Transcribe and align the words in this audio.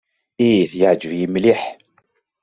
Ih, 0.49 0.69
yeɛjeb-iyi 0.79 1.27
mliḥ. 1.33 1.61